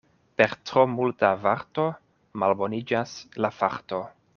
[0.41, 1.85] Per tro multa varto
[2.45, 3.15] malboniĝas
[3.45, 4.03] la farto.